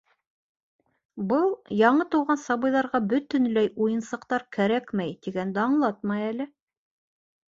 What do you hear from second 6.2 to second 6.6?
әле.